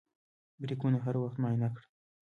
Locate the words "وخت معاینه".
1.21-1.69